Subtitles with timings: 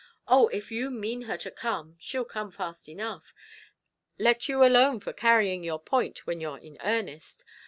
[0.27, 0.47] Oh!
[0.47, 3.35] if you mean her to come, she'll come fast enough;
[4.17, 7.45] let you alone for carrying your point when you're in earnest.